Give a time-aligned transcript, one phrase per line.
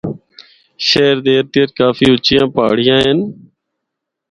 [0.87, 3.19] شہر دے ارد گرد کافی اُچیاں پہاڑیاں ہن۔